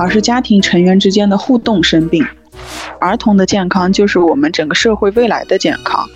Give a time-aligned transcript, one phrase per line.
[0.00, 2.26] 而是家庭成员之间的互动生病。
[2.98, 6.08] 儿童的健康就是我们整个社会未来的健康，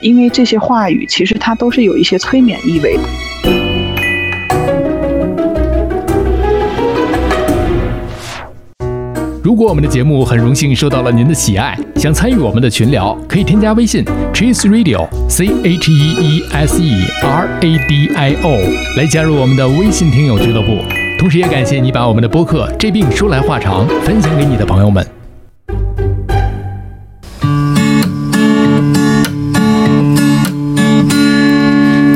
[0.00, 3.02] 因为这些话语其实它都是有一些催眠意味的。
[9.40, 18.58] 如果我们的节目很荣幸受到了您的喜爱，想参与我们的群聊，可以添加微信 Cheese Radio C H E E S E R A D I O
[18.96, 20.97] 来加入我们的微信听友俱乐部。
[21.18, 25.04] 同时，也感谢你把我们的播客《这病说来话长》分享给你的朋友们。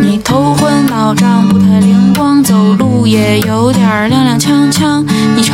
[0.00, 5.11] 你头昏脑胀，不太灵光，走路也有点踉踉跄跄。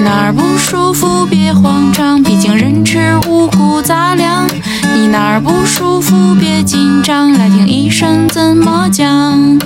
[0.00, 4.48] 你哪儿不舒服别慌张，毕竟人吃五谷杂粮。
[4.94, 9.58] 你哪儿不舒服别紧张，来听医生怎么讲。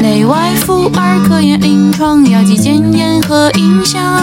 [0.00, 4.22] 内外妇儿科研临床，药剂检验和影像。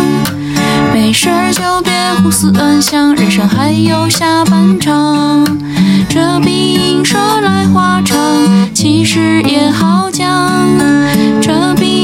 [0.93, 1.91] 没事儿就别
[2.23, 5.45] 胡思乱想，人生还有下半场。
[6.07, 8.17] 这病说来话长，
[8.73, 10.49] 其实也好讲。
[11.41, 12.00] 这病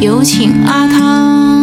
[0.00, 1.60] 有请阿汤。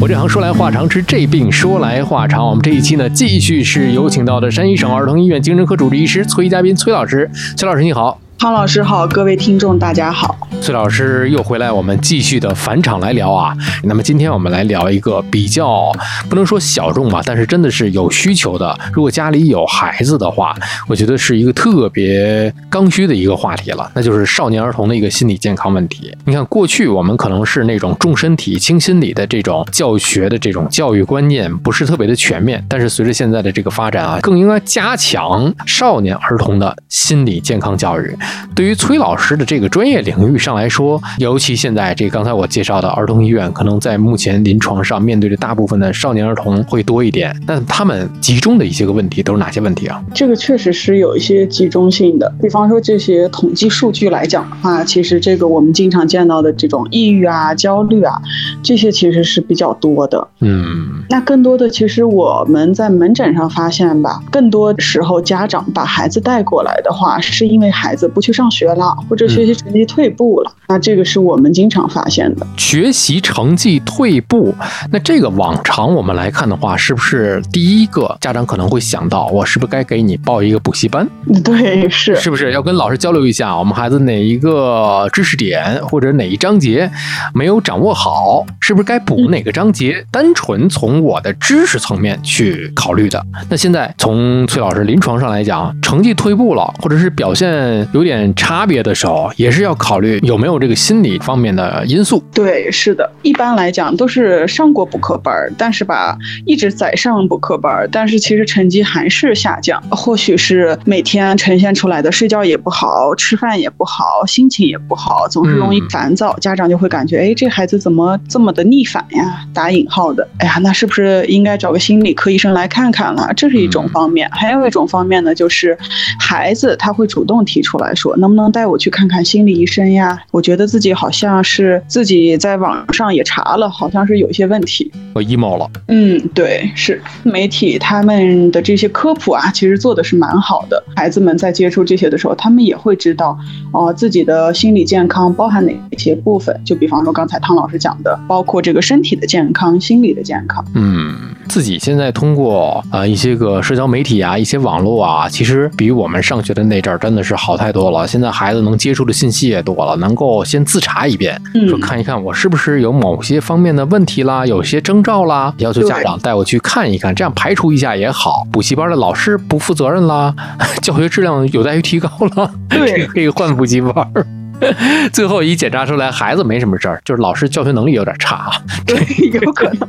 [0.00, 2.44] 我这行说来话长，治这病说来话长。
[2.44, 7.30] 我们这一期呢，继续是有请到的山西省儿童医院精神科主治医师崔嘉宾崔老师。
[7.56, 10.36] 崔老师你好，康老师好，各位听众大家好。
[10.60, 13.56] 崔老师又回来，我们继续的返场来聊啊。
[13.84, 15.92] 那么今天我们来聊一个比较
[16.28, 18.76] 不能说小众吧，但是真的是有需求的。
[18.92, 20.56] 如果家里有孩子的话，
[20.88, 26.12] 我觉得是一个特别刚需的一个话题了，那就是少年儿童的一个心理健康问题。
[26.24, 38.18] 你看，过去我们可能是那种重身体轻心理的这种教学的这种教育观念不是特别的全面，但是随着现在的这个发展啊，更应该加强少年儿童的心理健康教育。
[38.54, 47.34] 对于崔老师的这个专业领域上来说，尤其现在这刚才我介绍的儿童医院，可能在目前临床上面对的大部分的少年儿童会多一点。
[47.46, 50.02] 那他们集中的一些个问题都是哪些问题啊？
[50.14, 58.20] 这个确实是有一些集中性的，比方说这些统计数据来讲的话，其实这个我们经常见到的这种抑郁啊、焦虑啊，
[58.62, 60.28] 这些其实是比较多的。
[60.40, 70.52] 嗯，那更多的，其实我们在门诊上发现吧，更多时候家长把孩子带过来的话，是因为孩子不去上学了，或者学习成绩退步了。
[70.68, 72.46] 那这个是我们经常发现的。
[72.56, 74.54] 学习成绩退步，
[74.90, 81.06] 那这个往常我们来看的话，是不是第一个家长可能会想到，我是不是该给你报一个补习班？
[81.44, 86.90] 对，是是不是要跟老师交流一下，我们孩子哪一个知识点或者哪一章节
[87.34, 90.04] 没有掌握好，是不是该补哪个章节？
[90.10, 93.22] 单纯从我的知识层面去考虑的。
[93.50, 102.22] 那现在从崔老师临床上来讲，成绩退步了，或者是表现有点差别的时候，也是要考虑有没有这个心理方面的因素。
[102.32, 109.82] 对，是的，一般来讲都是上过补课班儿，但是吧，一直在上补课班儿，但是其实成绩还是下降。
[109.90, 119.44] 或许是每天呈现出来的睡觉也不好，吃饭也不好，心情也不好，总是容易烦躁，家长就会感觉，哎，这孩子怎么这么的逆反呀？
[119.52, 123.32] 打引号的，哎呀，那是不是应该找个心理科医生来看看了？
[123.36, 125.76] 这是一种方面，还有一种方面呢，就是
[126.18, 130.22] 孩子他会主动提出来说，能不能带我去看看心理医生呀？
[130.30, 134.90] 我觉得自己好像是自己在网上也查了，好像是有一些问题。
[135.14, 140.82] 我 emo 了，嗯，对，是媒体他们的这些科普啊，其实做的是蛮好的。
[140.96, 143.38] 孩子们在接触这些的时候，他们也会知道，
[143.72, 146.58] 哦、自己的心理健康包含哪些部分。
[146.64, 150.64] 就比方说刚才汤老师讲的，包括这个身体的健康、心理的健康。
[150.74, 151.14] 嗯，
[151.52, 158.08] 自己现在通过啊、呃一些个社交媒体啊、一些网络啊，其实比我们上学的那阵儿真的是好太多了。
[158.08, 168.46] 现在孩子能接触的信息也多了，能够先自查一遍，嗯说看一看我是不是有某些方面的问题啦，有些征兆啦，要求家长带我去看一看，这样排除一下也好。
[168.50, 170.34] 补习班的老师不负责任啦，
[170.80, 174.26] 教学质量有待于提高了，对这个 可以换补习班儿。
[175.12, 178.52] 最后一检查出来，孩子没什么事儿，就是老师教学能力有点差啊。
[178.86, 178.96] 对，
[179.40, 179.88] 有可能。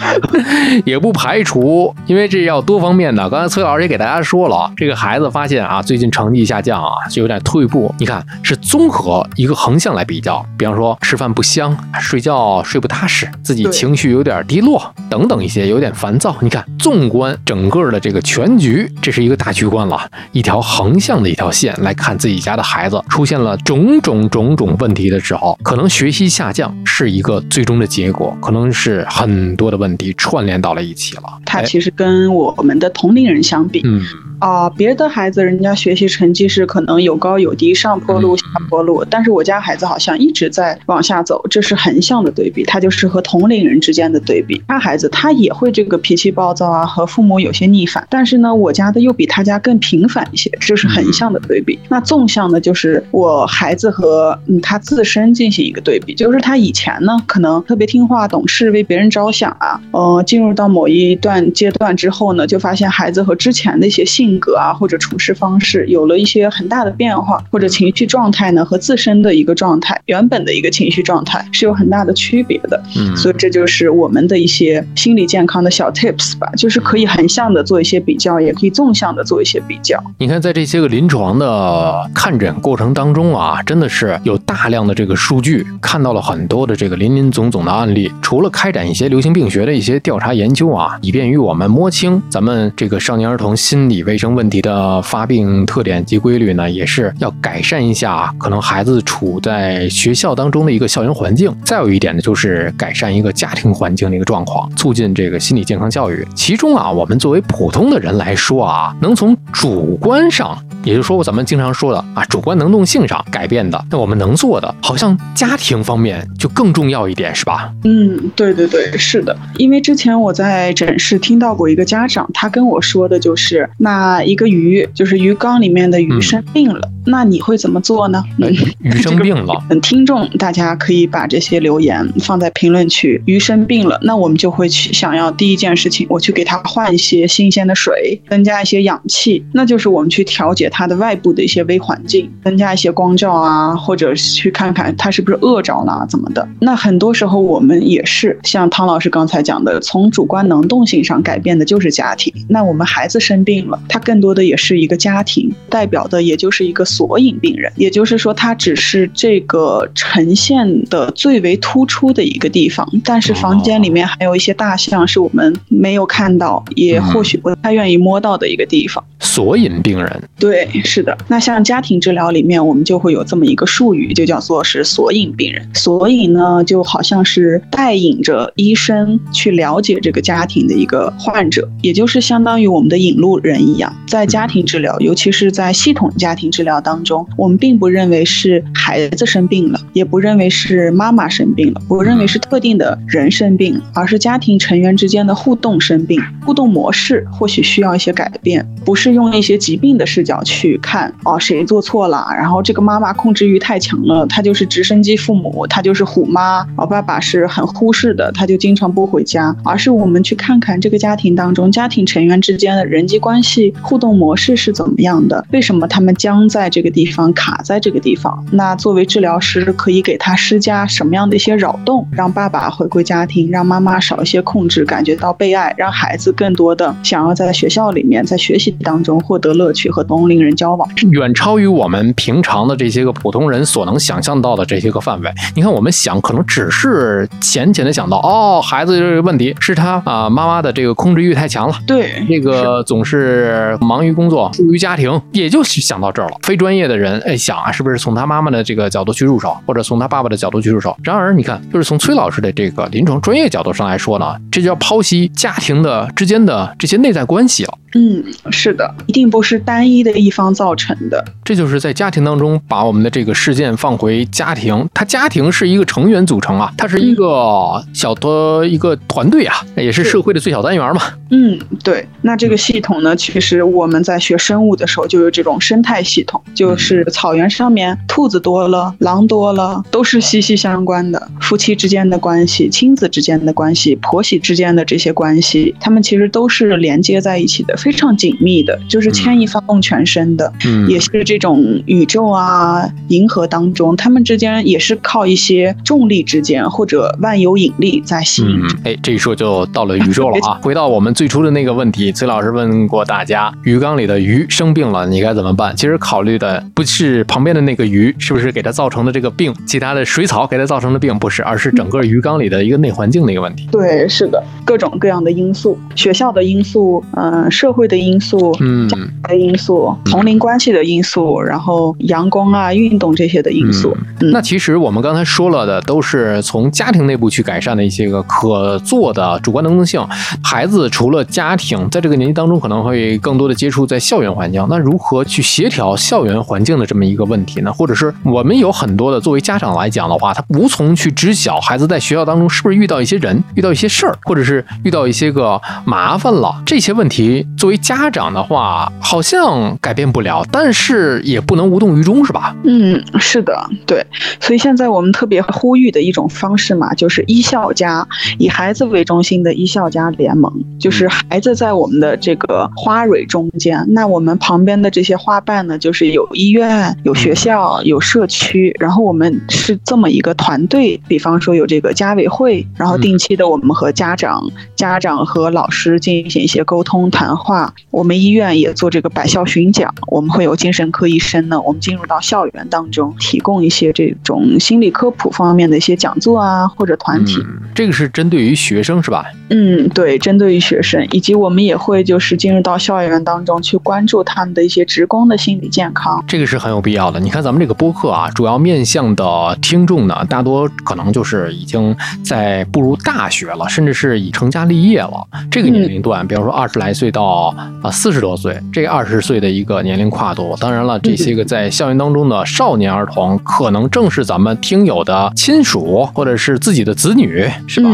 [0.84, 3.28] 也不排除，因为这要多方面的。
[3.28, 7.92] 刚才崔老师也给大家说了，这个孩子发现啊，最近成绩下降啊，就有点退步。
[7.98, 16.34] 你看，是综合一个横向来比较，比方说吃饭不香，睡觉睡不踏实，自己情绪有点低落等等一些，有点烦躁。
[16.40, 20.00] 你看，纵观整个的这个全局，这是一个大局观了，
[20.32, 31.22] 一条横向的一条线来看自己家的孩子出现了种种种种种问题的时候，可能学习下降是一个最终的结果，可能是很多的问题串联到了一起了。
[31.26, 34.00] 哎他其实跟我们的同龄人相比，嗯，
[34.38, 44.62] 啊，别的孩子人家学习成绩是可能有高有低，上坡路下坡路，但是我家孩子好像一直在往下走，这是横向的对比，他就是和同龄人之间的对比。
[44.68, 51.76] 他孩子他也会这个脾气暴躁啊，和父母有些逆反，但是呢，我家的又比他家更平凡一些，这是横向的对比。
[51.88, 72.80] 那纵向的就是我孩子和嗯他自身进行一个对比，就是他以前呢可能特别听话懂事，为别人着想啊，呃，进入到某一段阶段之后呢，就发现孩子和之前的一些性格啊或者处事方式有了一些很大的变化，或者情绪状态呢和自身的一个状态原本的一个情绪状态是有很大的区别的。
[72.96, 79.98] 嗯所以这就是我们的一些心理健康的小 tips 吧，就是可以横向的做一些比较，也可以纵向的做一些比较。
[80.18, 88.12] 你看，在这些个临床的看诊过程当中啊，真的是有大量的这个数据，看到了很多的这个林林总总的案例。
[88.20, 101.50] 除了开展一些流行病学的一些调查研究啊，以便于我们摸清咱们这个少年儿童心理卫生问题的发病特点及规律呢，也是要改善一下可能孩子处在学校当中的一个校园环境。
[101.64, 106.26] 再有一点呢，就是改善一个家庭环境的一个状况，促进这个心理健康教育。
[106.34, 117.72] 其中啊，我们作为普通的人来说啊，能从主观上，也就是说咱们经常说的啊，主观能动性上改变的，那我们能做的，好像家庭方面就更重要一点，是吧？
[117.84, 128.22] 嗯，对对对，是的，因为之前我在诊室听到过一个家长，他跟我说的就是，那一个鱼，就是鱼缸里面的鱼嗯生病了，那你会怎么做呢？
[128.38, 128.50] 嗯
[128.80, 133.22] 鱼生病了， 嗯，听众大家可以把这些留言放在评论区。
[133.26, 146.48] 鱼生病了，那我们就会去想要第一件事情，我去给它换一些新鲜的水，增加一些氧气，那就是我们去调节它的外部的一些微环境，增加一些光照啊，或者去看看它是不是饿着了怎么的。
[146.60, 152.32] 那很多时候我们也是像汤老师刚才讲的，从主观能动性上改变的就是家庭。
[152.48, 169.02] 那我们孩子生病了，他更多的也是一个家庭，代表的也就是一个索引病人，也就是说，他只是这个呈现的最为突出的一个地方，但是房间里面还有一些大象是我们没有看到，也或许不太愿意摸到的一个地方。
[169.18, 171.16] 索引病人，对，对是的。
[171.28, 175.66] 那像家庭治疗里面，我们就会有这么一个术语，就叫做是索引病人。
[175.74, 183.94] 索引呢，就好像是带引着医生去了解这个家庭的一个患者，也就是相当于我们的引路人一样。
[184.06, 218.44] 在家庭治疗，尤其是在系统家庭治疗当中，我们并不认为是孩子生病了，也不认为是妈妈生病了，不认为是特定的人生病，而是家庭成员之间的互动生病，互动模式或许需要一些改变，不是用一些疾病的视角去看哦，谁做错了，然后这个妈妈控制欲太强了，她就是直升机父母，她就是虎妈，哦，爸爸是很忽视的，他就经常不回家，而是我们去看看这个家庭当中家庭成员之间的人际关系互动模式是怎么样的，为什么他们僵在这个地方，卡在这个地方？
[218.50, 230.88] 那作为治疗师，可以给他施加什么样的一些扰动，让爸爸回归家庭，让妈妈少一些控制，感觉到被爱，让孩子更多的想要在学校里面，在学习当中获得乐趣和动力人交往。
[231.10, 235.30] 远超于我们平常的这些个普通人所能想象到的这些个范围。
[235.54, 241.74] 你看，我们想可能只是浅浅的想到，哦，孩子这个问题是他啊、妈妈的这个控制欲太强了。
[241.86, 246.36] 对，这个总是忙于工作，疏于家庭，也就想到这儿了。
[246.42, 250.96] 非专业的人，哎，想啊，是不是从他妈妈的这个角度去入手，或者从他爸爸的角度去入手？
[251.02, 257.74] 然而，你看，就是从崔老师的这个临床专业角度上来说呢，这就要剖析家庭的之间的这些内在关系了。
[257.94, 261.24] 嗯，是的，一定不是单一的一方造成的。
[261.44, 271.02] 这就是在家庭当中把我们的这个事件放回家庭，它家庭是一个成员组成啊，它是一个小的一个团队啊，也是社会的最小单元嘛。
[271.30, 272.06] 嗯，对。
[272.22, 281.28] 那这个系统呢，其实我们在学生物的时候就有这种生态系统，就是草原上面兔子多了，狼多了，都是息息相关的。
[281.40, 290.19] 夫妻之间的关系、亲子之间的关系、婆媳之间的这些关系，他们其实都是连接在一起的，非常紧密的，就是牵一发动全身。
[290.20, 298.48] 生的，嗯，也是这种宇宙啊、银河当中，他们之间也是靠一些重力之间或者万有引力在吸引。
[298.48, 300.58] 嗯，哎，这一说就到了宇宙了啊！
[300.62, 305.74] 回到我们最初的那个问题，崔老师问过大家，鱼缸里的鱼生病了，你该怎么办？
[305.76, 313.68] 其实考虑的不是旁边的那个鱼是不是给它造成的这个病，其他的水草给它造成的病不是，而是整个鱼缸里的一个内环境的一个问题。
[313.70, 318.88] 对，是的，各种各样的因素，学校的因素，嗯、社会的因素，嗯，
[319.22, 323.96] 的因素，同龄关系的因素，然后阳光啊、运动这些的因素。
[324.20, 330.06] 嗯那其实我们刚才说了的，都是从家庭内部去改善的一些个可做的主观能动性。
[330.42, 334.64] 孩子除了家庭，在这个年纪当中可能会更多的接触在校园环境。
[334.68, 337.72] 那如何去协调校园环境的这么一个问题呢？
[337.72, 346.62] 或者是我们有很多的作为家长来讲的话，他无从去知晓孩子在学校当中是不是遇到一些人、遇到一些事儿，或者是遇到一些个麻烦了。
[346.66, 352.54] 这些问题作为家长的话，好像改变不了，但是也不能无动于衷，是吧？
[352.62, 354.06] 嗯，是的，对，
[354.38, 358.06] 所以现在我们特别呼吁的一种方式嘛，就是医校家，
[358.38, 387.38] 以孩子为中心的医校家联盟，就是孩子在我们的这个花蕊中间，那我们旁边的这些花瓣呢，就是有医院、有学校、有社区，然后我们是这么一个团队，比方说有这个家委会，然后定期的我们和家长、家长和老师进行一些沟通谈话，我们医院也做这个百校巡讲，我们会有精神科医生呢，我们进入到校园当中，提供一些这种心理科普方面的一些讲座啊，或者团体。
[387.40, 389.24] 嗯，这个是针对于学生是吧？
[389.48, 396.22] 嗯，对，针对于学生，以及我们也会就是进入到校园当中去关注他们的一些职工的心理健康。
[396.28, 397.18] 这个是很有必要的。
[397.18, 405.26] 你看咱们这个播客啊，主要面向的听众呢，大多可能就是已经在步入大学了，甚至是已成家立业了。
[405.50, 410.56] 这个年龄段，比方说二十来岁到啊四十多岁，这二十岁的一个个年龄跨度。
[410.60, 417.90] 当然了，这些个在校园当中的少年儿童，可能正是咱们听友的亲属或者是自己的子女，是吧？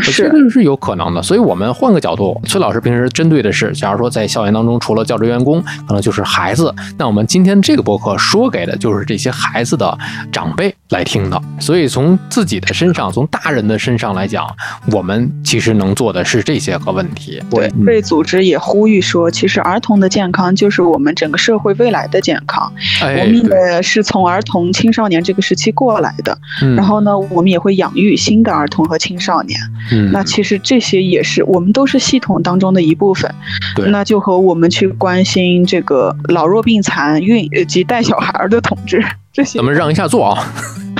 [0.00, 6.74] 是得是有可能的，所以我们换个角度，崔老师平时针对的是，假如说在校园当中，除了教职员工，可能就是孩子。
[6.98, 9.96] 那我们今天这个播客说给的就是这些孩子的
[10.32, 11.40] 长辈来听的。
[11.58, 14.46] 所以从自己的身上，从大人的身上来讲，
[14.92, 17.42] 我们其实能做的是这些个问题。
[17.50, 22.72] 对，被组织也呼吁说，其实儿童的健康就是我们整个社会未来的健康。
[23.02, 29.58] 我哎，们，也是从儿童、青少年这个时期过来的，嗯然后呢，我们也会养育新的儿童和青少年。
[29.92, 33.32] 嗯那其实这些也是我们都是系统当中的一部分。
[33.74, 40.46] 对那就和我们去关心这个老弱病残、孕呃及带小孩儿的同志这些咱们让一下座啊。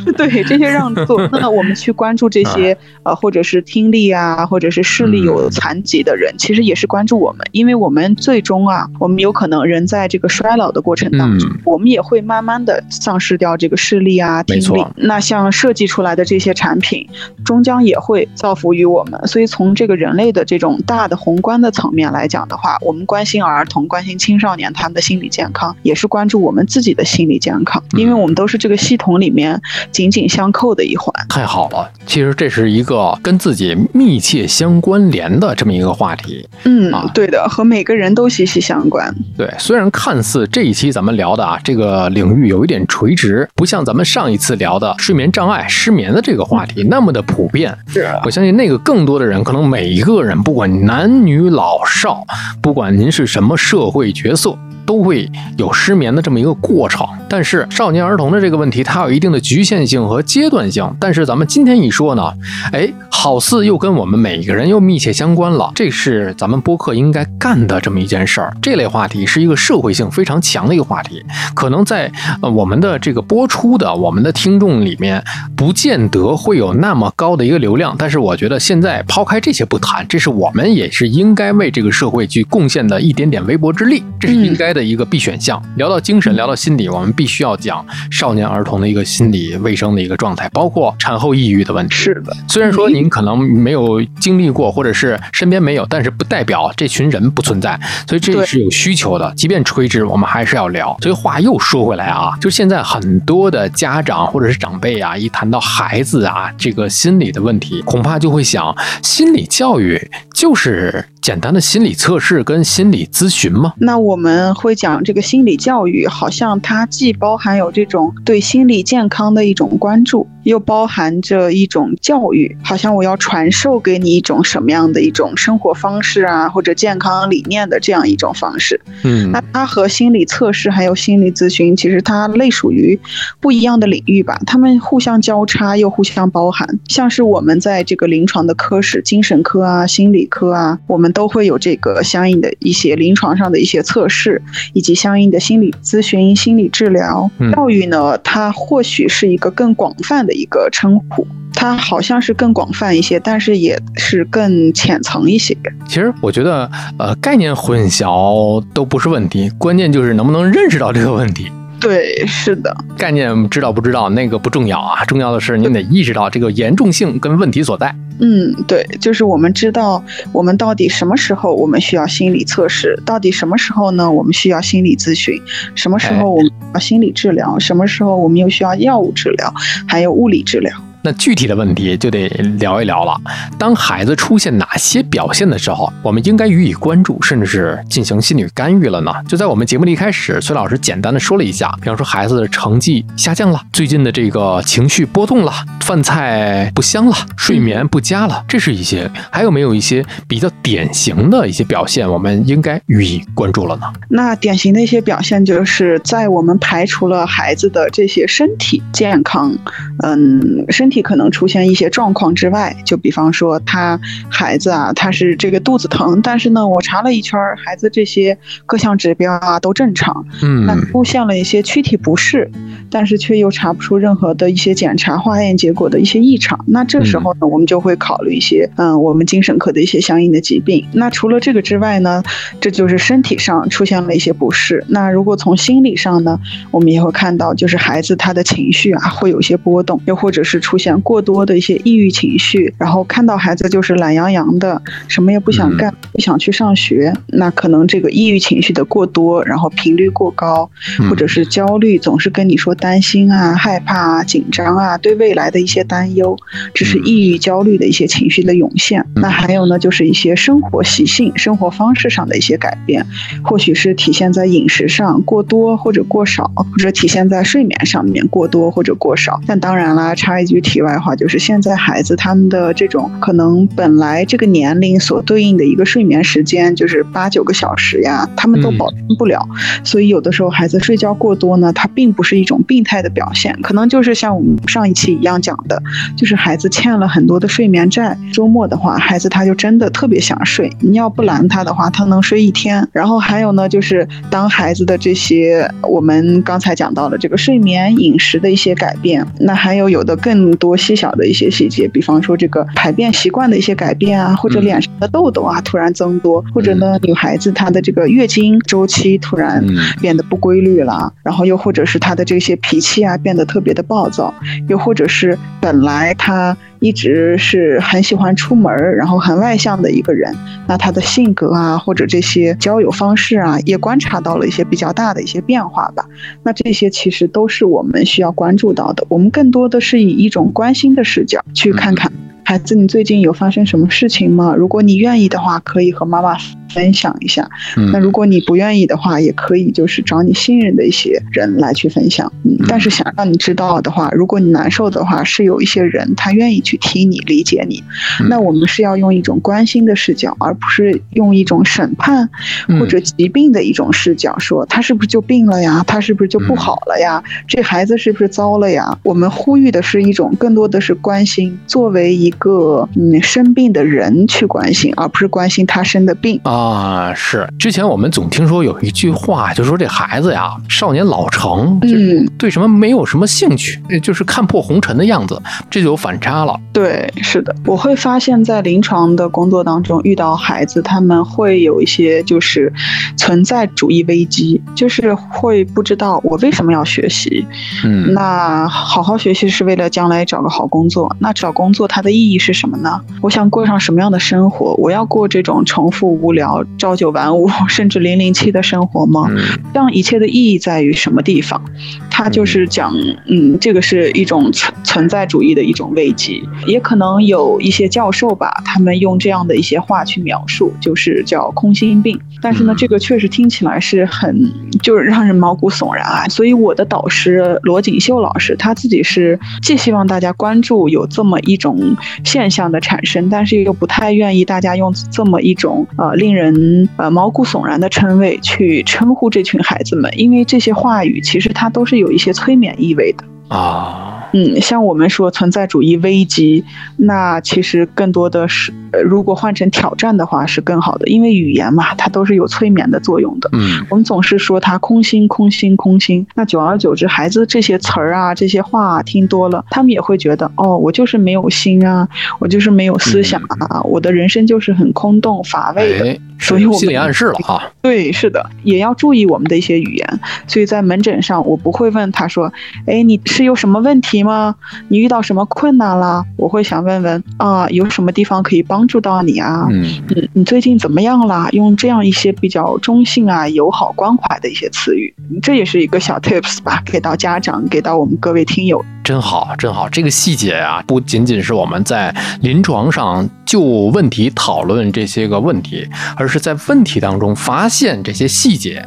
[0.16, 11.58] 对这些让座，那我们去关注这些呃，或者是听力啊，或者是视力有残疾的人，其实也是关注我们，因为我们最终啊，我们有可能人在这个衰老的过程当中，嗯。
[11.64, 14.84] 我们也会慢慢的丧失掉这个视力啊、听力。
[14.96, 17.06] 那像设计出来的这些产品，
[17.44, 19.20] 终将也会造福于我们。
[19.26, 29.60] 所以从这个人类的这种大的宏观的层面来讲的话，我们关心儿童、关心青少年他们的心理健康，也是关注我们自己的心理健康，因为我们都是这个系统里面
[29.92, 31.12] 紧紧相扣的一环。
[31.28, 36.48] 太好了，其实这是一个跟自己密切相关联的这么一个话题。
[36.64, 39.14] 嗯啊，对的，和每个人都息息相关。
[39.36, 47.76] 对，虽然看似这一期咱们聊的啊，这个领域有一点垂直，不像咱们上一次聊的睡眠障碍、失眠的这个话题那么的普遍。
[47.86, 52.24] 是啊我相信那个更多的人，可能每一个人，不管男女老少，
[52.62, 54.56] 不管您是什么社会角色。
[54.90, 60.84] 都会有失眠的这么一个过程，但是少年儿童的这个问题，它有一定的局限性和阶段性。
[60.98, 62.32] 但是咱们今天一说呢，
[62.72, 65.70] 哎，好似又跟我们每一个人又密切相关了。
[65.76, 68.52] 这是咱们播客应该干的这么一件事儿。
[68.60, 72.10] 这类话题是一个社会性非常强的一个话题，可能在
[72.42, 75.22] 呃我们的这个播出的我们的听众里面，
[75.54, 77.94] 不见得会有那么高的一个流量。
[77.96, 85.60] 但是我觉得现在抛开这些不谈，这是我们也是应该为这个社会去贡献的一点点微薄之力，这是应该的一个必选项。
[85.76, 91.94] 聊到精神，聊到心理，我们必须要讲少年儿童的一个心理卫生的一个状态，包括产后抑郁的问题。
[91.94, 99.32] 是的，虽然说您可能没有经历过，或者是身边没有，但是不代表这群人不存在，所以这对是有需求的。
[99.36, 100.96] 即便垂直，我们还是要聊。
[101.00, 110.10] 所以话又说回来啊，就现在很多的家长或者是长辈啊，一谈到孩子啊这个心理的问题，恐怕就会想，心理教育
[110.40, 113.74] 就是简单的心理测试跟心理咨询吗？
[113.76, 128.80] 那我们会讲这个心理教育，好像它既包含有这种对心理健康的一种关注，又包含着一种教育，好像我要传授给你一种什么样的一种生活方式啊，或者健康理念的这样一种方式。
[129.04, 132.98] 嗯那它和心理测试还有心理咨询，其实它类属于
[133.40, 136.66] 不一样的领域吧，它们互相交叉又互相包含。
[136.88, 144.40] 像是我们在这个临床的科室，精神科啊、心理科啊，我们都会有这个相应的一些临床上的一些测试，
[144.72, 147.52] 以及相应的心理咨询、心理治疗嗯。
[147.52, 151.26] 教育呢，它或许是一个更广泛的一个称呼。
[151.52, 155.54] 它好像是更广泛一些，但是也是更浅层一些。
[155.86, 161.50] 其实我觉得，呃，概念混淆都不是问题，关键就是能不能认识到这个问题。
[161.80, 162.76] 对，是的。
[162.98, 167.94] 概念知道不知道那个不重要啊，重要的是你得意识到这个严重性跟问题所在。
[168.20, 174.10] 嗯，对，就是我们知道我们到底什么时候我们需要心理测试，到底什么时候呢？
[174.10, 175.40] 我们需要心理咨询，
[175.74, 179.52] 什么时候我们要心理治疗，什么时候我们又需要药物治疗，
[179.88, 180.72] 还有物理治疗。
[181.02, 182.28] 那具体的问题就得
[182.58, 183.16] 聊一聊了。
[183.58, 189.12] 当孩子出现哪些表现的时候，我们应该予以关注，甚至是进行心理干预了呢？
[189.28, 199.10] 就在我们节目的一开始，崔老师简单的说了一下，比方说孩子的成绩下降了，最近的这个情绪波动了，饭菜不香了，睡眠不佳了，这是一些。
[199.30, 203.82] 还有没有一些比较典型的一些表现，我们应该予以关注了呢？
[204.08, 209.56] 那典型的一些表现，就是在我们排除了孩子的这些身体健康，
[210.02, 222.50] 嗯，身体可能出现一些状况之外，就比方说他孩子啊，他是这个肚子疼，但是呢，我查了一圈，孩子这些各项指标啊都正常，嗯那出现了一些躯体不适，
[222.90, 226.62] 但是却又查不出任何的一些检查化验结果的一些异常。
[226.66, 230.84] 那这时候呢，我们就会考虑一些，嗯，我们精神科的一些相应的疾病。
[230.92, 232.22] 那除了这个之外呢，
[232.60, 234.84] 这就是身体上出现了一些不适。
[234.88, 236.38] 那如果从心理上呢，
[236.70, 250.68] 我们也会看到，就是孩子他的情绪啊会有一些波动，又或者是出现过多的一些抑郁情绪，然后看到孩子就是懒洋洋的，什么也不想干，不想去上学，那可能这个抑郁情绪的过多，然后频率过高，
[251.08, 256.34] 或者是焦虑，总是跟你说担心啊、害怕啊、紧张啊，对未来的一些担忧，
[256.72, 259.04] 这是抑郁、焦虑的一些情绪的涌现。
[259.16, 263.06] 那还有呢，就是一些生活习性、生活方式上的一些改变，
[263.44, 269.40] 或许是体现在饮食上过多或者过少，或者体现在睡眠上面过多或者过少。
[269.46, 279.44] 但当然啦，插一句题外话，就是现在孩子他们的这种可能本来这个年龄所对应的一个睡眠时间就是八九个小时呀，他们都嗯保证不了。
[279.82, 285.82] 所以有的时候孩子睡觉过多呢，它并不是一种病态的表现，可能就是像我们上一期一样讲的，
[286.16, 288.16] 就是孩子欠了很多的睡眠债。
[288.32, 292.86] 周末的话，孩子他就真的特别想睡，你要不拦他的话，他能睡一天。
[292.92, 304.62] 然后还有呢，就是当孩子的这些我们刚才讲到的这个睡眠、饮食的一些改变，那还有有的更多细小的一些细节，比方说这个排便习惯的一些改变啊，或者嗯。
[304.62, 309.76] 脸上的痘痘啊突然增多，或者呢女孩子她的这个月经周期突然嗯。
[310.00, 314.32] 变得不规律了，然后又或者是她的这些脾气啊变得特别的暴躁，
[314.68, 320.34] 又或者是本来她一直是很喜欢出门，然后很外向的一个人，
[320.66, 326.04] 那他的性格啊或者这些交友方式啊，也观察到了一些比较大的一些变化吧。
[326.42, 329.04] 那这些其实都是我们需要关注到的。
[329.08, 332.10] 我们更多的是以一种关心的视角去看看
[332.50, 334.52] 孩子，你最近有发生什么事情吗？
[334.56, 336.36] 如果你愿意的话，可以和妈妈
[336.74, 337.48] 分享一下。
[337.76, 342.32] 嗯那如果你不愿意的话，也可以就是找你信任的一些人来去分享。
[342.44, 347.84] 嗯，但是想让你知道的话，如果你难受的话，是有一些人他愿意去听你、理解你。
[348.20, 352.28] 嗯那我们是要用一种关心的视角，而不是用一种审判
[352.66, 355.84] 嗯或者疾病的一种视角，说他是不是就病了呀？
[355.86, 357.22] 他是不是就不好了呀？
[357.46, 358.98] 这孩子是不是糟了呀？
[359.04, 366.40] 我们呼吁的是一种更多的是关心，作为一个嗯生病的人去关心，而不是关心他生的病。
[366.42, 376.58] 啊，是之前我们总听说有一句话，就说这孩子呀，少年老成，就是嗯，对什么没有什么兴趣，就是看破红尘的样子，这就有反差了。
[376.72, 382.72] 对，是的，我会发现，在临床的工作当中，遇到孩子，他们会有一些就是
[383.16, 387.46] 存在主义危机，就是会不知道我为什么要学习。
[387.84, 393.00] 嗯那好好学习是为了将来找个好工作，那找工作它的意义是什么呢？
[393.22, 394.74] 我想过上什么样的生活？
[394.74, 399.28] 我要过这种重复无聊朝九晚五 甚至零零七的生活吗？
[399.30, 399.38] 嗯
[399.72, 401.62] 这样一切的意义在于什么地方？
[402.10, 402.92] 它就是讲，
[403.28, 412.20] 嗯，这个是一种存存在主义的一种危机，也可能有一些教授吧，他们用这样的一些话去描述，就是叫空心病。
[412.42, 414.50] 但是呢嗯，这个确实听起来是很，
[414.82, 416.26] 就是让人毛骨悚然啊。
[416.28, 433.24] 所以我的导师罗锦秀老师，他自己是既希望大家关注有这么一种现象的产生，但是又不太愿意大家用这么一种呃令人呃毛骨悚然的称谓去称呼这群孩子们，因为这些话语其实它都是有一些催眠意味的。
[433.50, 436.64] 啊，嗯，像我们说存在主义危机，
[436.96, 443.50] 那其实更多的是，呃，如果换成挑战的话是更好的，因为语言嘛，它都是有催眠的作用的。
[443.52, 452.08] 嗯我们总是说它空心、空心、空心，那久而久之，孩子这些词儿啊、这些话啊听多了，他们也会觉得，哦，我就是没有心啊，
[452.38, 456.08] 我就是没有思想啊，我的人生就是很空洞、乏味的。
[456.08, 457.62] 哎，所以我们心理暗示了哈。
[457.82, 460.20] 对，是的，也要注意我们的一些语言。
[460.46, 462.52] 所以在门诊上，我不会问他说
[462.86, 464.54] ：“哎，你是有什么问题吗？
[464.88, 469.66] 你遇到什么困难啦？”我会想问问啊，有什么地方可以帮助到你啊？
[469.70, 469.84] 嗯
[470.16, 471.48] 嗯，你最近怎么样啦？
[471.52, 478.84] 用这样一些比较中性啊、友好、关怀的一些词语，这也是一个小 tips 吧，给到家长，给到我们各位听友。
[479.02, 479.88] 真好，真好！
[479.88, 488.86] 这个细节啊，不仅仅是我们在临床上就问题讨论这些个问题，而是在问题当中发现这些细节，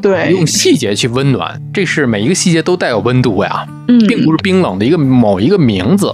[0.00, 1.60] 对，用细节去温暖。
[1.72, 6.12] 这是每一个细节都带有温度呀，嗯，并不是冰冷的一个某一个名字。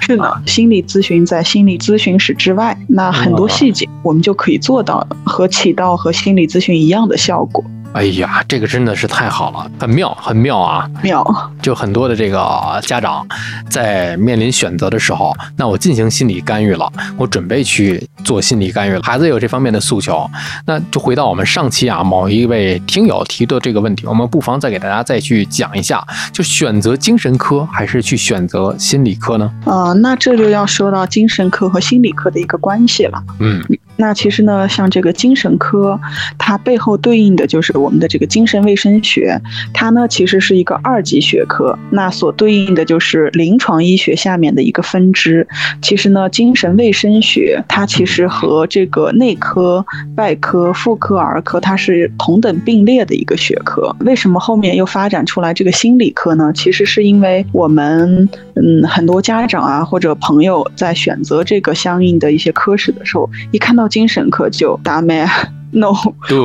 [0.00, 7.62] 是的，心理咨询在心理咨询室之外，那很多细节我们就可以做到和起到和心理咨询一样的效果。
[7.94, 10.90] 哎呀，这个真的是太好了，很妙，很妙啊！
[11.00, 11.24] 妙，
[11.62, 13.24] 就很多的这个家长
[13.70, 20.28] 在面临选择的时候，那我进行心理干预了，我准备去做心理干预了，孩子有这方面的诉求，
[20.66, 29.48] 那就回到我们上期啊某一位听友提的这个问题，我们不妨再给大家再去讲一下，就选择精神科还是去选择心理科呢？
[29.66, 33.22] 呃，那这就要说到精神科和心理科的一个关系了。
[33.38, 33.64] 嗯
[33.96, 35.98] 那其实呢，像这个精神科，
[36.38, 39.40] 它背后对应的就是我们的这个精神卫生学，
[39.72, 45.46] 它呢其实是一个二级学科，那所对应的就是临床医学下面的一个分支。
[45.80, 49.84] 其实呢，精神卫生学它其实和这个内科、
[50.16, 53.94] 外科、妇科、儿科它是同等并列的一个学科。
[54.00, 56.52] 为什么后面又发展出来这个心理科呢？
[56.54, 65.26] 其实是因为我们嗯很多家长啊或者朋友在选择这个相应的一些科室的时候，一看到精神科就打咩
[65.72, 65.92] no，
[66.28, 66.38] 对，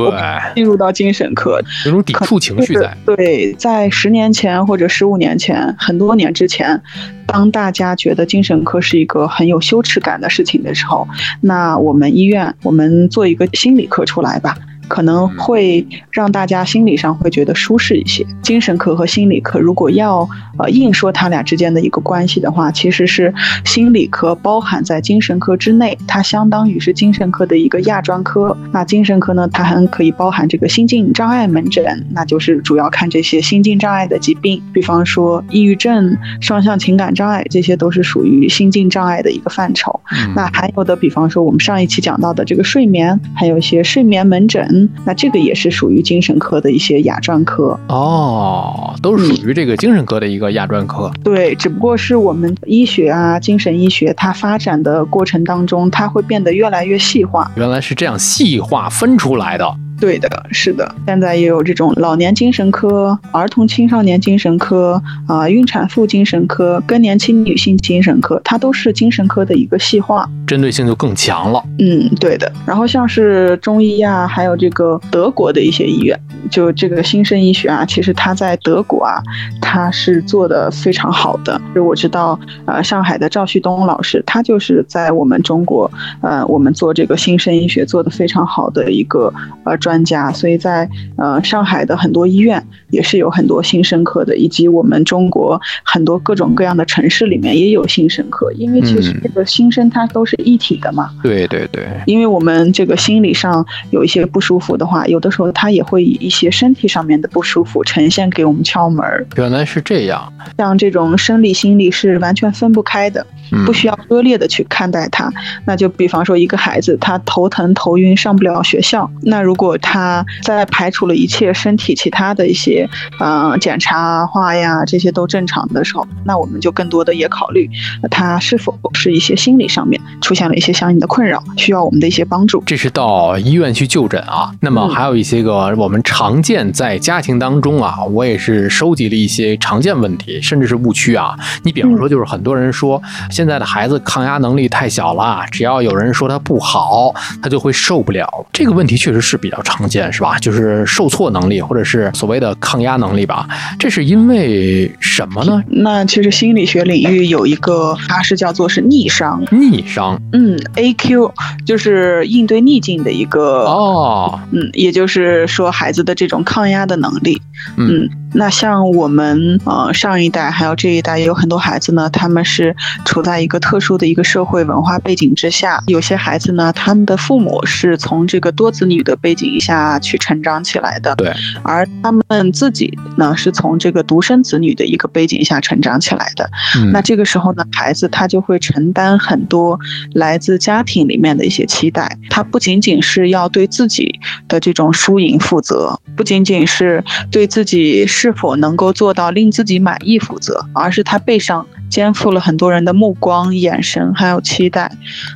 [0.56, 2.96] 进入到精神科，有种抵触情绪在。
[3.06, 6.82] 对，在十年前或者十五年前，很多年之前，
[7.26, 11.06] 当大家觉得精神科是一个很有羞耻感的事情的时候，
[11.42, 14.56] 那我们医院我们做一个心理科出来吧。
[14.90, 18.26] 可能会让大家心理上会觉得舒适一些。
[18.42, 23.32] 精神科和心理科如果要呃硬说它俩之间的一个关系的话，其实是
[23.64, 28.56] 心理科包含在精神科之内，它相当于是精神科的一个亚专科。
[28.72, 40.00] 那精神科呢，它还可以包含这个心境障碍门诊，那就是主要看这些心境障碍的疾病，比方说抑郁症、双向情感障碍，这些都是属于心境障碍的一个范畴。
[40.12, 47.78] 嗯那还有的，比方说我们上一期讲到的这个睡眠，还有一些睡眠门诊，那这个也是属于精神科的一些亚专科。
[47.88, 51.10] 哦，都是属于这个精神科的一个亚专科。
[51.24, 57.50] 对，只不过是我们医学啊，精神医学它发展的过程当中，它会变得越来越细化。
[57.56, 59.74] 原来是这样细化分出来的。
[60.00, 70.28] 对的，是的，现在也有这种老年精神科、儿童青少年精神科啊、孕产妇精神科、更年期女性精神科，它都是精神科的一个细化。
[70.46, 71.62] 针对性就更强了。
[71.78, 72.50] 嗯，对的。
[72.66, 76.18] 然后像是中医啊，还有这个德国的一些医院，
[76.50, 79.22] 就这个新生医学啊，其实它在德国啊，
[79.60, 81.60] 它是做的非常好的。
[81.74, 89.32] 就我知道，呃，上海的赵旭东老师，他就是在我们中国，呃，我们做这个新生医学做的非常好的一个
[89.64, 90.30] 呃专家。
[90.32, 101.10] 所以在呃上海的很多医院也是有很多新生科的，以及我们中国很多各种各样的城市里面也有新生科，因为其实嗯这个新生它都是一体的嘛。
[101.22, 109.04] 对对对，因为我们这个心理上有一些不舒服的话，有的时候他也会以一些身体上面的不舒服呈现给我们敲门。
[109.36, 110.32] 原来是这样。
[110.58, 115.30] 像这种生理、心理是完全分不开的，嗯不需要割裂的去看待它。
[115.64, 122.88] 那就比方说一个孩子他头疼、头晕，上不了学校，那如果他在排除了一切身体其他的一些
[123.18, 127.68] 呃检查啊化呀这些都正常的时候，那我们就更多的也考虑
[128.10, 132.62] 他是否是一些心理上面出现了一些相应的困扰，需要我们的一些帮助。
[132.66, 134.52] 这是到医院去就诊啊。
[134.60, 141.34] 那么还有一些个我们常见在家庭当中啊，我也是收集了一些常见问题，甚至是误区啊。
[141.62, 148.28] 你比方说，就是很多人说现在的孩子抗压能力太小了，只要有人说他不好，他就会受不了。
[148.52, 150.38] 这个问题确实是比较见，是吧？
[150.38, 153.46] 就是受挫能力或者是所谓的抗压能力吧。
[153.78, 155.62] 这是因为什么呢？
[155.68, 159.42] 那其实心理学领域有一个，它是叫做是逆商。
[159.50, 161.32] 逆商，嗯，AQ
[161.64, 167.40] 就是应对逆境的一个哦，嗯，也就是说孩子的这种抗压的能力，
[167.76, 186.92] 嗯嗯，那像我们呃上一代还有这一代有很多孩子呢，他们是处在一个特殊的一个社会文化背景之下，有些孩子呢，他们的父母是从这个多子女的背景下去成长起来的，对，而他们自己呢是从这个独生子女的一个背景下成长起来的，嗯。
[186.92, 189.78] 那这个时候呢，孩子他就会承担很多
[190.14, 204.92] 来自家庭里面的一些期待，他不仅仅是要对自己的这种输赢负责，不仅仅是对自己是否能够做到令自己满意负责，而是他背上肩负了很多人的目光、眼神还有期待。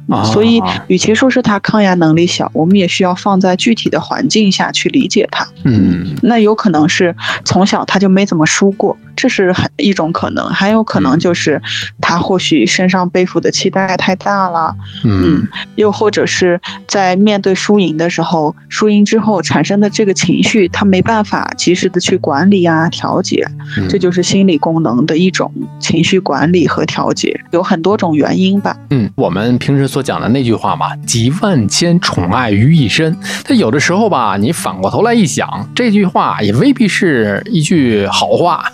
[0.08, 5.46] 嗯啊所以，与其说是他抗压能力小，我们也需要放在具体的环境下去理解他。
[5.64, 11.60] 嗯那有可能是从小他就没怎么输过，这是很一种可能，还有可能就是
[12.02, 23.46] 他或许身上背负的期待太大了，嗯又或者是在面对输赢的时候，输赢之后产生的这个情绪，他没办法及时的去管理啊、调节，
[23.78, 28.76] 嗯，这就是心理功能的一种情绪管理和调节，有很多种原因吧。
[28.90, 33.16] 嗯，我们平时所讲的那句话嘛，“集万千宠爱于一身”。
[33.44, 38.64] 它有的时候吧，你反过头来一想，这句话也未必是一句好话。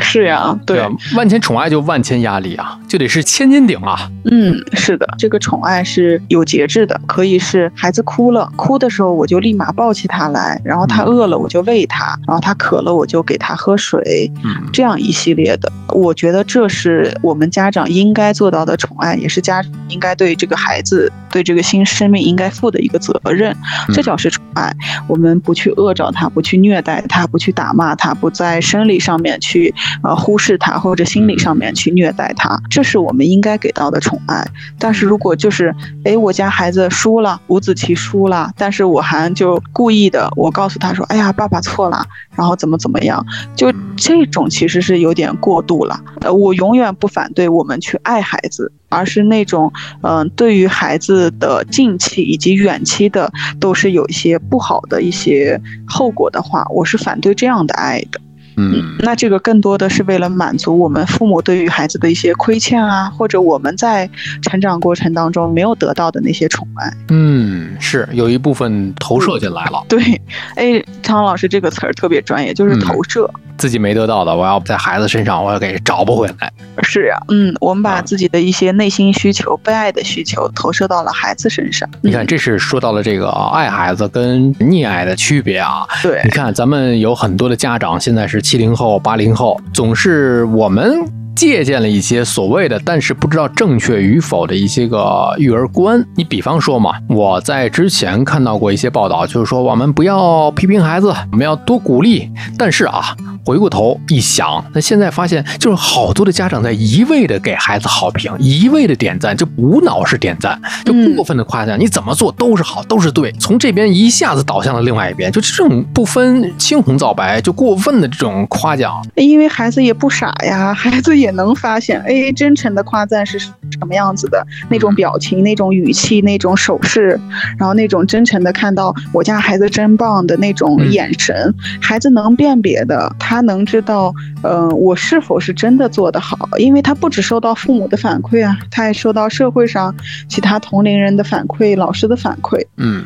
[0.00, 4.10] 是呀，对吧，万千宠爱就万千压力啊，就得是千斤顶啊。
[4.30, 14.56] 嗯，是的，这个宠爱是有节制的，可以是孩子哭了，哭的时候我就立马抱起他来，然后他饿了我就喂他，然后他渴了我就给他喝水，嗯。
[14.72, 23.56] 这样一系列的，我觉得这是我们家长应该做到的宠爱，也是家长应该对这个孩子、对这个新生命应该负的一个责任，
[23.92, 24.74] 这叫是宠爱。
[25.06, 34.46] 我们不去饿着他，不去虐待他，不去打骂他，不在生理上面去呃忽视他，或者心理上面去虐待他，这是我们应该给到的宠爱。
[34.78, 45.98] 但是如果就是，哎，我家孩子输了，五子棋输了，但是我还就故意的，我告诉他说，哎呀，爸爸错了，然后怎么怎么样，就这种其实是有点过度了。
[46.20, 49.72] 呃，我永远不反对我们去爱孩子，而是那种，
[50.02, 58.20] 嗯、对于孩子的近期以及远期的都是有一些不好的一些后果的话，我是反对这样的爱的。
[58.60, 64.10] 嗯那这个更多的是为了满足我们父母对于孩子的一些亏欠啊，或者我们在
[64.42, 66.92] 成长过程当中没有得到的那些宠爱。
[67.10, 70.20] 嗯，是有一部分投射进来了，对，
[70.56, 73.30] 哎，张老师这个词儿特别专业，就是嗯投射。
[73.58, 76.50] 自己没得到的，我要在孩子身上，我要给找不回来。
[76.82, 81.88] 是呀，嗯，我们啊把自己的一些内心需求、被爱的需求投射到了孩子身上。
[82.00, 85.86] 你看，嗯这是说到了这个爱孩子跟溺爱的区别啊。
[86.02, 96.04] 对你，看，咱们有很多的家长现在是七零后、八零后，总是我们借鉴了一些所谓的，但是不知道正确与否的一些个育儿观。
[96.16, 102.30] 你比方说嘛，我在之前看到过一些报道，就是说我们不要批评孩子，我们要多鼓励。
[102.56, 103.16] 但是啊，
[103.48, 111.16] 回过头一想，那现在发现就是好多的家长在一味的给孩子好评，一味的点赞，就无脑式点赞，就嗯。
[111.16, 113.32] 过分的夸赞，你怎么做都是好，都是对。
[113.40, 123.50] 从这边一下子倒向了另外一边，就这种不分青红皂白，就过分的这种夸奖，因为孩子也不傻呀，孩子也能发现，哎，真诚的夸赞是什
[123.86, 127.18] 么样子的，那种表情、那种语气、那种手势，
[127.58, 130.92] 然后那种真诚的看到我家孩子真棒的那种嗯。
[130.92, 139.94] 眼神，孩子能辨别的，他能知道，呃，我是否是真的做得好，因为他不只收到父母的反馈啊，他也收到社会上
[140.28, 143.04] 其他同龄人的反馈、老师的反馈，嗯。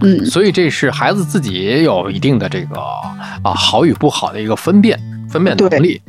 [0.00, 2.80] 嗯，所以这是孩子自己也有一定的这个
[3.42, 4.96] 啊好与不好的一个分辨
[5.28, 6.00] 分辨能力。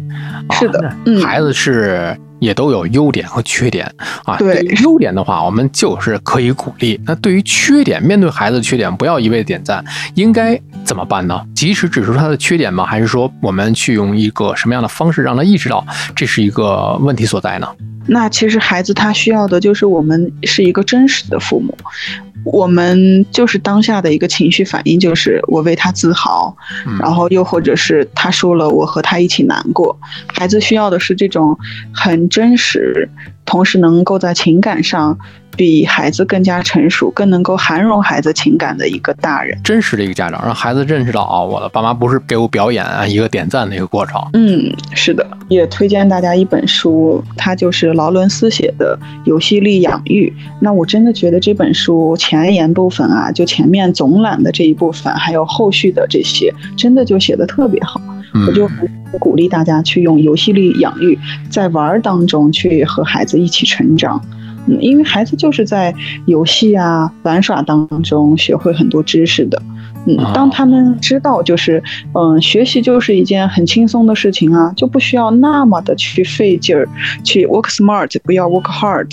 [0.47, 3.89] 啊是的那嗯孩子是也都有优点和缺点
[4.25, 4.37] 啊。
[4.37, 6.99] 对于优点的话，我们就是可以鼓励。
[7.05, 9.83] 那对于缺点，面对孩子的缺点，不要一味地点赞，
[10.15, 11.41] 应该怎么办呢？
[11.55, 12.85] 及时指出他的缺点吗？
[12.85, 17.67] 还是说我们去用一个什么样的方式让他意识到这是一个问题所在呢？
[18.07, 21.77] 那其实孩子他需要的就是我们是一个真实的父母，
[22.45, 26.55] 我们就是当下的一个情绪反应，就是我为他自豪，
[26.87, 29.97] 嗯然后又或者是他说了，我和他一起难过。
[30.27, 31.57] 孩子需要的是这种
[31.93, 33.09] 很真实，
[33.49, 35.17] 同时能够在情感上
[35.57, 39.59] 比孩子更加成熟，更能够涵容孩子情感的一个大人。
[39.63, 44.21] 真实的一个家长，让孩子认识到啊，我的爸妈不是给我表演啊一个点赞的一个过程。
[44.33, 50.31] 嗯，是的，也推荐大家一本书，它就是劳伦斯写的《游戏力养育》。
[50.61, 57.99] 那我真的觉得这本书前言部分啊，就前面总览的这一部分，还有后续的这些，真的就写的特别好。
[58.33, 58.69] 我就
[59.19, 61.17] 鼓励大家去用游戏力养育，
[61.49, 64.23] 在玩儿当中去和孩子一起成长。
[64.67, 65.93] 嗯，因为孩子就是在
[66.25, 69.61] 游戏啊、玩耍当中学会很多知识的。
[70.07, 76.87] 嗯哦，当他们知道就是，嗯，学习就是一件很轻松的事情啊，就不需要那么的去费劲儿，
[77.23, 79.11] 去 work smart，不要 work hard，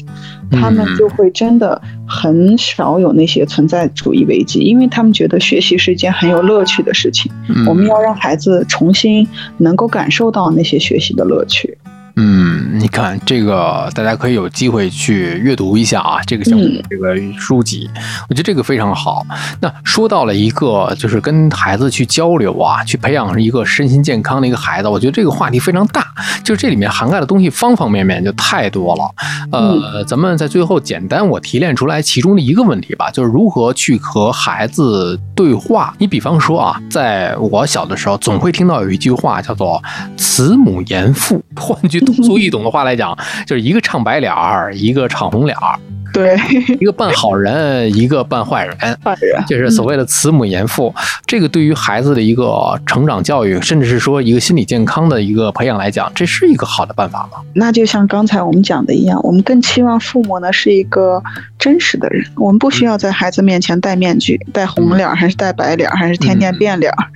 [0.52, 7.30] 他们嗯就会真的很少有那些存在主义危机，因为他们觉得学习是一件很有乐趣的事情。
[7.48, 9.26] 嗯我们要让孩子重新
[9.58, 11.76] 能够感受到那些学习的乐趣。
[12.18, 17.90] 嗯，你看这个，大家可以有机会去阅读一下啊，这个相关的这个书籍，
[18.30, 19.22] 我觉得这个非常好。
[19.60, 26.06] 那说到了一个，就是跟孩子去交流啊，去培养一个身心健康的一个孩子，我觉得这个话题非常大，
[26.42, 29.04] 就是这里面涵盖的东西方方面面就太多了。
[29.52, 35.94] 呃，咱们在最后简单我提炼出来其中的一个问题吧，就是如何去和孩子对话。
[35.98, 39.82] 你比方说啊，在我小的时候，总会听到有一句话叫做
[40.16, 43.16] “慈母严父”， 换句通 俗易懂的话来讲，
[43.46, 45.78] 就是一个唱白脸儿，一个唱红脸儿，
[46.12, 46.38] 对，
[46.80, 48.76] 一个扮好人，一个扮坏人。
[49.04, 50.94] 坏人就是所谓的慈母严父，
[51.26, 57.38] 这个对于孩子的一个成长教育，甚至是说一个心理健康的一个培养来讲，这是一个好的办法吗？
[57.54, 61.22] 那就像刚才我们讲的一样，我们更期望父母呢是一个
[61.58, 67.06] 真实的人，我们不需要在孩子面前戴面具，戴红脸儿还是戴白脸儿，还是天天变脸儿，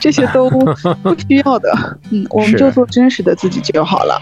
[0.00, 0.48] 这些都
[1.02, 1.98] 不需要的。
[2.10, 4.20] 嗯，我们就做真实的自己就好了。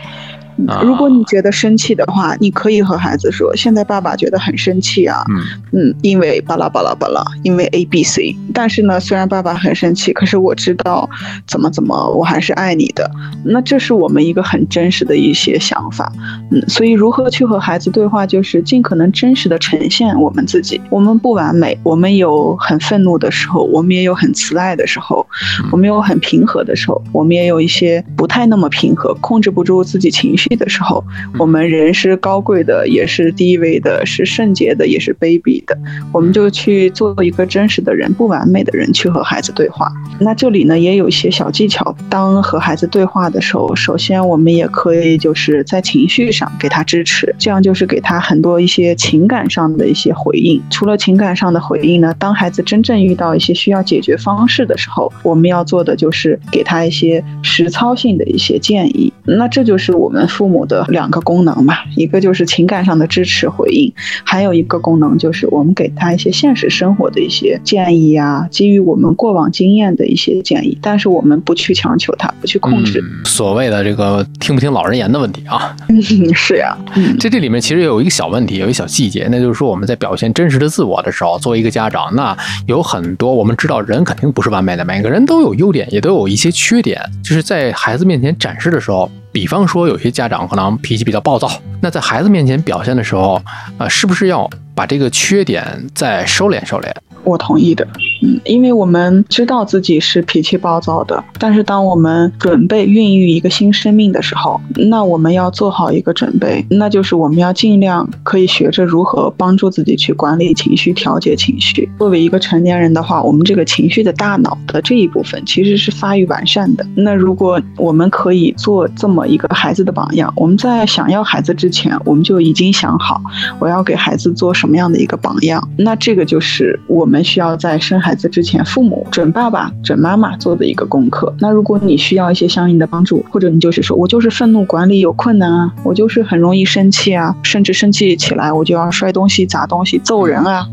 [0.83, 5.41] 如果你觉得生气的话，你可以和孩子说：“现在爸爸觉得很生气啊，嗯
[5.73, 8.35] 嗯，因为巴拉巴拉巴拉，因为 A B C。
[8.53, 11.09] 但是呢，虽然爸爸很生气，可是我知道
[11.47, 13.09] 怎么怎么，我还是爱你的。
[13.45, 16.13] 那这是我们一个很真实的一些想法。
[16.51, 20.81] 嗯，所以如何去和孩子对话，就是尽可能真实的呈现我们自己。
[20.91, 25.27] 我们不完美，我们有很愤怒的时候，我们也有很慈爱的时候，
[25.71, 31.05] 我们有很平和的时候，我们也有一些不太那么平和，控制不住自己情绪的时候。
[31.39, 35.77] 我们人是高贵的，也是低微的，是圣洁的，也是卑鄙的。
[36.13, 39.91] 我们就去做一个真实的人，不完美的人，去和孩子对话。
[40.21, 41.95] 那这里呢，也有一些小技巧。
[42.09, 50.61] 当和孩子对话的时候，首先我们也可以就是在情绪上给他支持，这样就是给他很多一些情感上的一些回应。
[50.71, 59.13] 除了情感上的回应呢，当孩子真正遇到一些需要解决方式的时候，我们要做的就是给他一些实操性的一些建议。
[59.25, 73.01] 那这就是我们父母的两个功能嘛，一个就是情感上的支持回应，还有一个功能就是我们给他一些现实生活的一些建议啊，基于我们过往经验的一些建议，但是我们不去强求他，不去控制。
[73.01, 75.75] 嗯所谓的这个听不听老人言的问题啊。
[75.91, 89.11] 嗯，是呀，嗯，这这里面其实有一个小问题，有一个小细节，那就是说我们在表现真实的自我的时候，作为一个家长，那有很多我们知道人肯定不是完美的，每个人都有优点，也都有一些缺点，就是在孩子面前展示的时候。
[89.39, 91.49] 比方说，有些家长可能脾气比较暴躁，
[91.81, 93.41] 那在孩子面前表现的时候，
[93.79, 96.93] 呃，是不是要把这个缺点再收敛收敛？
[97.29, 97.87] 我同意的，
[98.23, 104.61] 嗯，因为我们知道自己是脾气暴躁的，但是当我们准备孕育一个新生命的时候，
[104.91, 111.89] 那我们要做好一个准备，那就是我们要尽量可以学着如何帮助自己去管理情绪、调节情绪。
[111.99, 116.87] 作为一个成年人的话，我们这个情绪的大脑的这一部分其实是发育完善的。
[116.97, 123.21] 那如果我们可以做这么一个孩子的榜样，我们在想要孩子之前，我们就已经想好
[123.59, 131.33] 我要给孩子做什么样的一个榜样，那这个就是我们需要在生孩子之前，父母准爸爸、准妈妈做的一个功课。
[131.39, 140.67] 那如果你需要一些相应的帮助，或者你就是说我就是愤怒管理有困难啊，我就是很容易生气啊，甚至生气起来我就要摔东西、砸东西、揍人啊。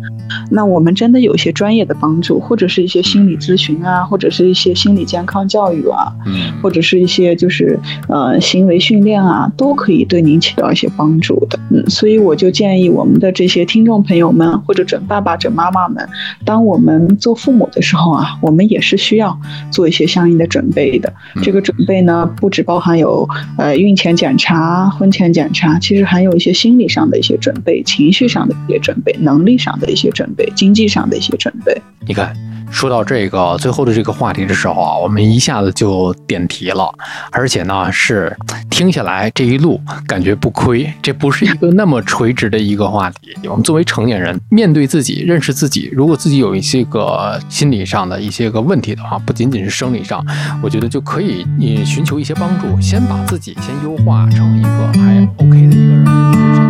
[0.49, 7.79] 那我们真的有一些专业的帮助，或者是一些心理咨询啊，或者是一些心理健康教育啊，嗯或者是一些就是
[8.10, 11.60] 呃行为训练啊，都可以对您起到一些帮助的。
[11.69, 16.10] 嗯，所以我就建议我们的这些听听众朋友们或者准爸爸、准妈妈们，
[16.43, 19.39] 当我们做父母的时候啊，我们也是需要
[19.71, 21.13] 做一些相应的准备的。
[21.41, 31.81] 这个准备呢，不只包含有呃孕前检查、婚前检查，其实还有一些心理上的一些准备、情绪上的一些准备、能力上的一些准备、经济上的一些准备。
[32.07, 32.35] 你看。
[32.71, 36.93] 说到这个最后的这个话题的时候啊，我们一下子就点题了，
[37.32, 38.36] 而且呢是
[38.69, 43.36] 听下来这一路感觉不亏，这不是一个那么垂直的一个话题。
[43.49, 50.23] 我们作为成年人，面对自己、认识自己，如果自己有一些个心理上的一些个问题的话，不仅仅是生理上，
[50.62, 56.64] 我觉得就可以你寻求一些帮助，先把自己先优化成一个还 OK 的一个人。